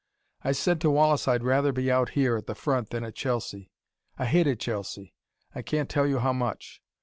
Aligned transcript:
I 0.41 0.51
said 0.53 0.81
to 0.81 0.89
Wallace 0.89 1.27
I'd 1.27 1.43
rather 1.43 1.71
be 1.71 1.91
out 1.91 2.09
here, 2.17 2.35
at 2.35 2.47
the 2.47 2.55
front, 2.55 2.89
than 2.89 3.03
at 3.03 3.13
Chelsea. 3.13 3.69
I 4.17 4.25
hated 4.25 4.59
Chelsea 4.59 5.13
I 5.53 5.61
can't 5.61 5.91
tell 5.91 6.07
you 6.07 6.17
how 6.17 6.33
much. 6.33 6.81